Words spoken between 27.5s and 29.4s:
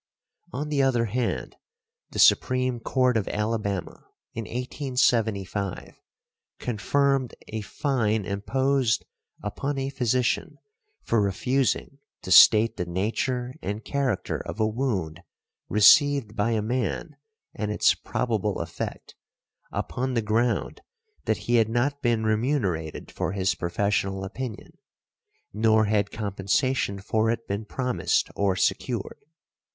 promised or secured.